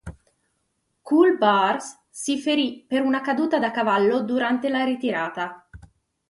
[1.03, 5.67] Kaul'bars si ferì per una caduta da cavallo durante la ritirata.